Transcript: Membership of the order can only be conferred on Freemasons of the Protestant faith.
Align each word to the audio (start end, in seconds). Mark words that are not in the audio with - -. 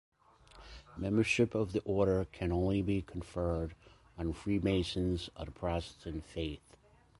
Membership 0.97 1.53
of 1.53 1.73
the 1.73 1.81
order 1.81 2.25
can 2.31 2.51
only 2.51 2.81
be 2.81 3.03
conferred 3.03 3.75
on 4.17 4.33
Freemasons 4.33 5.29
of 5.35 5.45
the 5.45 5.51
Protestant 5.51 6.25
faith. 6.25 6.75